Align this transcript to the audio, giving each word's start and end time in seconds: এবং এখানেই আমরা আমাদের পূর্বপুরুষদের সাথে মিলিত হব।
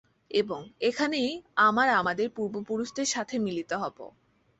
এবং 0.31 0.59
এখানেই 0.81 1.31
আমরা 1.67 1.93
আমাদের 1.97 2.27
পূর্বপুরুষদের 2.29 3.07
সাথে 3.07 3.35
মিলিত 3.39 3.71
হব। 3.73 3.97